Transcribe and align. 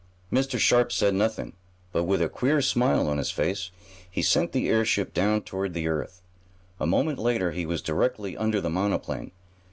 Mr. 0.33 0.57
Sharp 0.57 0.91
said 0.91 1.13
nothing, 1.13 1.53
but, 1.91 2.05
with 2.05 2.23
a 2.23 2.27
queer 2.27 2.59
smile 2.59 3.07
on 3.07 3.19
his 3.19 3.29
face 3.29 3.69
he 4.09 4.23
sent 4.23 4.51
the 4.51 4.67
airship 4.67 5.13
down 5.13 5.43
toward 5.43 5.75
the 5.75 5.87
earth. 5.87 6.23
A 6.79 6.87
moment 6.87 7.19
later 7.19 7.51
he 7.51 7.67
was 7.67 7.83
directly 7.83 8.35
under 8.35 8.59
the 8.59 8.69
monoplane. 8.71 9.29